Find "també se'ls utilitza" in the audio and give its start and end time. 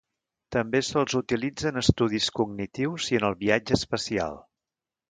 0.55-1.69